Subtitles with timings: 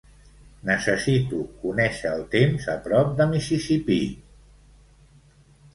[0.69, 4.01] Necessito conèixer el temps a prop de Mississipí